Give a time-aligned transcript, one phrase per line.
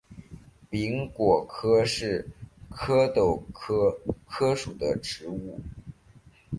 [0.71, 2.27] 柄果柯是
[2.71, 5.59] 壳斗科柯属的植物。